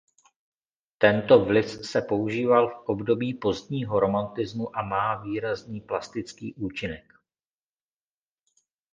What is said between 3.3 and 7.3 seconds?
pozdního romantismu a má výrazný plastický účinek.